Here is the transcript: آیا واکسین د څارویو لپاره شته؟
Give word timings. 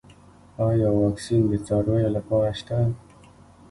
آیا 0.67 0.89
واکسین 1.01 1.41
د 1.51 1.53
څارویو 1.65 2.09
لپاره 2.17 2.51
شته؟ 2.59 2.77